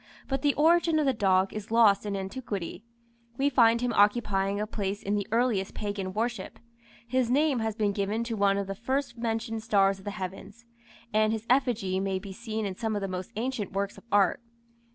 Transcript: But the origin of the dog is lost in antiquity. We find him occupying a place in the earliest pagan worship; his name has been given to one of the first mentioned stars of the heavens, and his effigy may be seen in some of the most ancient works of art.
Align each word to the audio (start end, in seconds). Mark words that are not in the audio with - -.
But 0.27 0.41
the 0.41 0.55
origin 0.55 0.97
of 0.97 1.05
the 1.05 1.13
dog 1.13 1.53
is 1.53 1.69
lost 1.69 2.07
in 2.07 2.15
antiquity. 2.15 2.83
We 3.37 3.51
find 3.51 3.81
him 3.81 3.93
occupying 3.93 4.59
a 4.59 4.65
place 4.65 5.03
in 5.03 5.13
the 5.13 5.27
earliest 5.31 5.75
pagan 5.75 6.11
worship; 6.11 6.57
his 7.07 7.29
name 7.29 7.59
has 7.59 7.75
been 7.75 7.91
given 7.91 8.23
to 8.23 8.35
one 8.35 8.57
of 8.57 8.65
the 8.65 8.73
first 8.73 9.15
mentioned 9.15 9.61
stars 9.61 9.99
of 9.99 10.05
the 10.05 10.09
heavens, 10.09 10.65
and 11.13 11.31
his 11.31 11.45
effigy 11.51 11.99
may 11.99 12.17
be 12.17 12.33
seen 12.33 12.65
in 12.65 12.75
some 12.75 12.95
of 12.95 13.03
the 13.03 13.07
most 13.07 13.31
ancient 13.35 13.73
works 13.73 13.95
of 13.95 14.03
art. 14.11 14.41